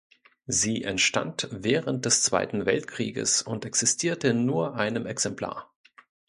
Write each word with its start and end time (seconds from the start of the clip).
Sie 0.47 0.83
entstand 0.83 1.47
während 1.51 2.05
des 2.05 2.23
Zweiten 2.23 2.65
Weltkrieges 2.65 3.43
und 3.43 3.65
existierte 3.65 4.29
in 4.29 4.47
nur 4.47 4.73
einem 4.75 5.05
Exemplar. 5.05 5.71